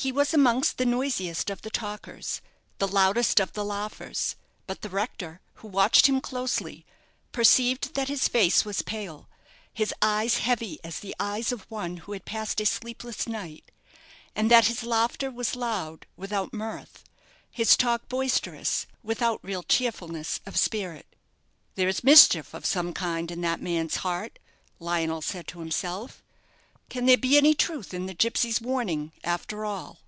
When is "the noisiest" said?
0.78-1.50